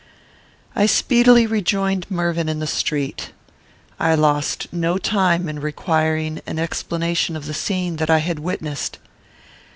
I 0.75 0.87
speedily 0.87 1.45
rejoined 1.45 2.09
Mervyn 2.09 2.49
in 2.49 2.57
the 2.57 2.65
street. 2.65 3.33
I 3.99 4.15
lost 4.15 4.73
no 4.73 4.97
time 4.97 5.47
in 5.47 5.59
requiring 5.59 6.41
an 6.47 6.57
explanation 6.57 7.35
of 7.35 7.45
the 7.45 7.53
scene 7.53 7.97
that 7.97 8.09
I 8.09 8.17
had 8.17 8.39
witnessed. 8.39 8.97